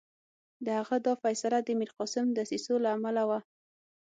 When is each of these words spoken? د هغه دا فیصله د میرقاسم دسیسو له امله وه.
د 0.65 0.67
هغه 0.79 0.97
دا 1.05 1.13
فیصله 1.23 1.57
د 1.63 1.69
میرقاسم 1.79 2.25
دسیسو 2.37 2.73
له 2.83 2.89
امله 2.97 3.23
وه. 3.29 3.39